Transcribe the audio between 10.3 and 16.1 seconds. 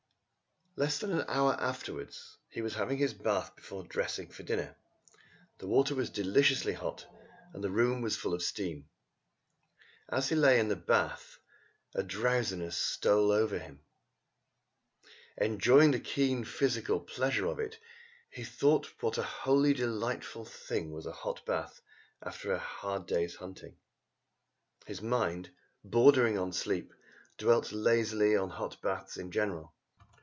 lay in the bath a drowsiness stole over him. Enjoying the